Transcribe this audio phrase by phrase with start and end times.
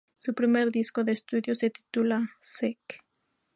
[0.17, 3.03] Su primer disco de estudio se titula "Sick!!!